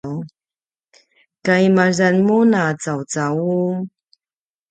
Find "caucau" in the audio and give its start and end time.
2.83-3.39